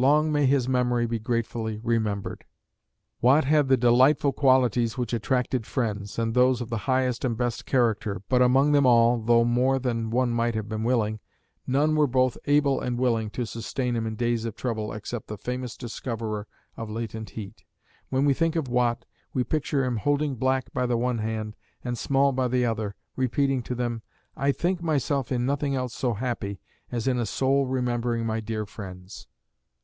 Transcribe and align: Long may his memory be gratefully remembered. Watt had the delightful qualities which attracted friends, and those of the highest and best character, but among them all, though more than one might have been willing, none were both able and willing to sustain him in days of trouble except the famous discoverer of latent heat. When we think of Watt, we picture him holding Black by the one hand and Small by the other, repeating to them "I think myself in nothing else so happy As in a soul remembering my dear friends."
Long 0.00 0.30
may 0.30 0.46
his 0.46 0.68
memory 0.68 1.06
be 1.06 1.18
gratefully 1.18 1.80
remembered. 1.82 2.44
Watt 3.20 3.44
had 3.46 3.66
the 3.66 3.76
delightful 3.76 4.32
qualities 4.32 4.96
which 4.96 5.12
attracted 5.12 5.66
friends, 5.66 6.20
and 6.20 6.34
those 6.34 6.60
of 6.60 6.70
the 6.70 6.76
highest 6.86 7.24
and 7.24 7.36
best 7.36 7.66
character, 7.66 8.22
but 8.28 8.40
among 8.40 8.70
them 8.70 8.86
all, 8.86 9.18
though 9.20 9.42
more 9.44 9.80
than 9.80 10.10
one 10.10 10.30
might 10.30 10.54
have 10.54 10.68
been 10.68 10.84
willing, 10.84 11.18
none 11.66 11.96
were 11.96 12.06
both 12.06 12.38
able 12.44 12.80
and 12.80 12.96
willing 12.96 13.28
to 13.30 13.44
sustain 13.44 13.96
him 13.96 14.06
in 14.06 14.14
days 14.14 14.44
of 14.44 14.54
trouble 14.54 14.92
except 14.92 15.26
the 15.26 15.36
famous 15.36 15.76
discoverer 15.76 16.46
of 16.76 16.88
latent 16.88 17.30
heat. 17.30 17.64
When 18.08 18.24
we 18.24 18.34
think 18.34 18.54
of 18.54 18.68
Watt, 18.68 19.04
we 19.34 19.42
picture 19.42 19.82
him 19.82 19.96
holding 19.96 20.36
Black 20.36 20.72
by 20.72 20.86
the 20.86 20.96
one 20.96 21.18
hand 21.18 21.56
and 21.82 21.98
Small 21.98 22.30
by 22.30 22.46
the 22.46 22.64
other, 22.64 22.94
repeating 23.16 23.64
to 23.64 23.74
them 23.74 24.02
"I 24.36 24.52
think 24.52 24.80
myself 24.80 25.32
in 25.32 25.44
nothing 25.44 25.74
else 25.74 25.92
so 25.92 26.14
happy 26.14 26.60
As 26.92 27.08
in 27.08 27.18
a 27.18 27.26
soul 27.26 27.66
remembering 27.66 28.24
my 28.24 28.38
dear 28.38 28.64
friends." 28.64 29.26